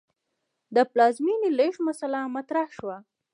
[0.75, 2.97] د پلازمې لېږد مسئله مطرح شوه.